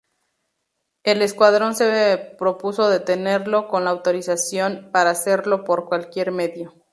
[1.03, 6.73] El escuadrón se propuso detenerlo, con la autorización para hacerlo por cualquier medio.